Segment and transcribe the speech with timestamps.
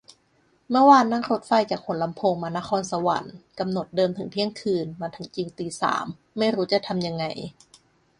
[0.69, 6.05] เมื่อวานนั่งรถไฟจากหัวลำโพงมานครสวรรค์ กำหนดเดิมถึงเที่ยงคืน มาถึงจริงตีสาม
[6.37, 7.25] ไม่รู้จะทำยังไง